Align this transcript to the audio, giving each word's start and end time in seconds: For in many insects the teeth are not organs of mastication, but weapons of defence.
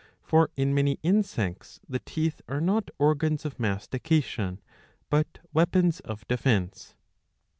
For 0.23 0.49
in 0.57 0.73
many 0.73 0.97
insects 1.03 1.79
the 1.87 1.99
teeth 1.99 2.41
are 2.47 2.59
not 2.59 2.89
organs 2.97 3.45
of 3.45 3.59
mastication, 3.59 4.59
but 5.11 5.37
weapons 5.53 5.99
of 5.99 6.27
defence. 6.27 6.95